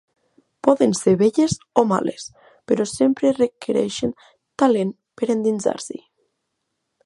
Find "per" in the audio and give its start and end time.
5.21-5.33